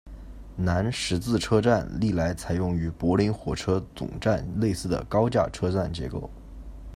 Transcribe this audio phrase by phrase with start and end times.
[0.57, 6.27] 南十字车站历来采用与柏林火车总站类似的高架车站结构。